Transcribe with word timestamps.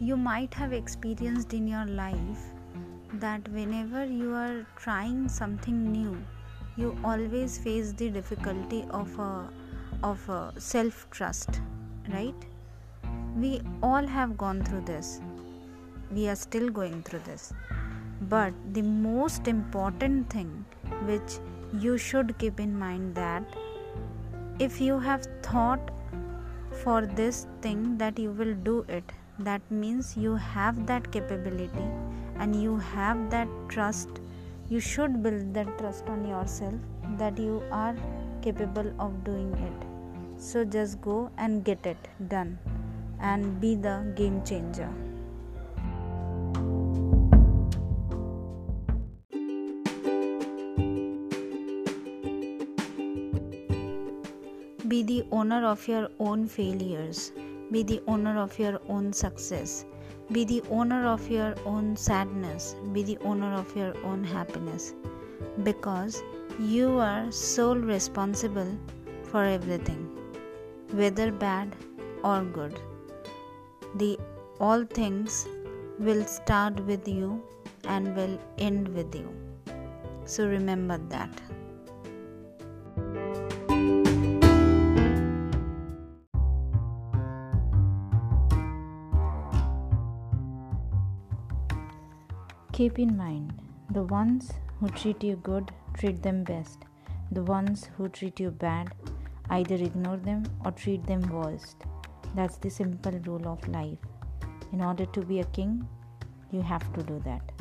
you 0.00 0.16
might 0.16 0.52
have 0.52 0.72
experienced 0.72 1.54
in 1.54 1.66
your 1.66 1.86
life 1.86 2.40
that 3.14 3.48
whenever 3.48 4.04
you 4.04 4.34
are 4.34 4.66
trying 4.76 5.28
something 5.28 5.90
new 5.90 6.16
you 6.76 6.96
always 7.04 7.56
face 7.58 7.92
the 7.92 8.10
difficulty 8.10 8.84
of 8.90 9.18
a 9.18 9.48
of 10.02 10.28
self 10.58 11.08
trust 11.10 11.60
right? 12.12 12.46
We 13.36 13.60
all 13.82 14.06
have 14.06 14.36
gone 14.36 14.62
through 14.62 14.82
this. 14.82 15.20
We 16.10 16.28
are 16.28 16.36
still 16.36 16.68
going 16.68 17.02
through 17.02 17.20
this. 17.20 17.52
But 18.22 18.54
the 18.72 18.82
most 18.82 19.48
important 19.48 20.30
thing 20.30 20.64
which 21.04 21.38
you 21.78 21.98
should 21.98 22.38
keep 22.38 22.60
in 22.60 22.78
mind 22.78 23.14
that 23.14 23.44
if 24.58 24.80
you 24.80 24.98
have 24.98 25.26
thought 25.42 25.90
for 26.82 27.04
this 27.04 27.46
thing 27.60 27.98
that 27.98 28.18
you 28.18 28.30
will 28.30 28.54
do 28.54 28.84
it 28.88 29.12
that 29.38 29.60
means 29.70 30.16
you 30.16 30.34
have 30.34 30.86
that 30.86 31.10
capability 31.12 31.88
and 32.38 32.60
you 32.60 32.76
have 32.78 33.30
that 33.30 33.48
trust. 33.68 34.08
You 34.68 34.80
should 34.80 35.22
build 35.22 35.54
that 35.54 35.78
trust 35.78 36.08
on 36.08 36.26
yourself 36.26 36.74
that 37.18 37.38
you 37.38 37.62
are 37.70 37.94
capable 38.42 38.92
of 38.98 39.24
doing 39.24 39.52
it. 39.52 40.40
So 40.40 40.64
just 40.64 41.00
go 41.00 41.30
and 41.36 41.64
get 41.64 41.84
it 41.86 41.96
done 42.28 42.58
and 43.20 43.60
be 43.60 43.74
the 43.74 44.12
game 44.16 44.42
changer. 44.44 44.90
Be 54.88 55.02
the 55.02 55.26
owner 55.30 55.66
of 55.66 55.86
your 55.88 56.08
own 56.20 56.46
failures. 56.46 57.32
Be 57.72 57.82
the 57.82 58.00
owner 58.06 58.38
of 58.38 58.58
your 58.58 58.80
own 58.88 59.12
success. 59.12 59.84
Be 60.32 60.44
the 60.44 60.62
owner 60.70 61.06
of 61.06 61.28
your 61.30 61.54
own 61.64 61.96
sadness. 61.96 62.76
Be 62.92 63.02
the 63.02 63.18
owner 63.18 63.52
of 63.54 63.74
your 63.76 63.96
own 64.04 64.22
happiness. 64.24 64.94
Because 65.62 66.22
you 66.60 66.98
are 66.98 67.30
sole 67.30 67.76
responsible 67.76 68.78
for 69.24 69.44
everything, 69.44 70.08
whether 70.92 71.30
bad 71.30 71.74
or 72.22 72.42
good. 72.42 72.78
The 73.96 74.18
all 74.60 74.84
things 74.84 75.46
will 75.98 76.24
start 76.24 76.80
with 76.86 77.06
you 77.08 77.42
and 77.84 78.16
will 78.16 78.38
end 78.58 78.88
with 78.88 79.14
you. 79.14 79.28
So 80.24 80.46
remember 80.46 80.98
that. 81.08 81.40
Keep 92.76 92.98
in 92.98 93.16
mind 93.16 93.54
the 93.88 94.02
ones 94.02 94.52
who 94.78 94.88
treat 94.90 95.24
you 95.24 95.36
good, 95.36 95.72
treat 95.94 96.22
them 96.22 96.44
best. 96.44 96.80
The 97.32 97.42
ones 97.42 97.88
who 97.96 98.10
treat 98.10 98.38
you 98.38 98.50
bad, 98.50 98.92
either 99.48 99.76
ignore 99.76 100.18
them 100.18 100.44
or 100.62 100.72
treat 100.72 101.06
them 101.06 101.22
worst. 101.30 101.84
That's 102.34 102.58
the 102.58 102.68
simple 102.68 103.18
rule 103.24 103.48
of 103.48 103.66
life. 103.68 103.96
In 104.74 104.82
order 104.82 105.06
to 105.06 105.22
be 105.22 105.40
a 105.40 105.44
king, 105.44 105.88
you 106.50 106.60
have 106.60 106.92
to 106.92 107.02
do 107.02 107.18
that. 107.24 107.55